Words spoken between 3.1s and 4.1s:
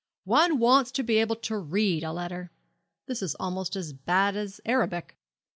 is almost as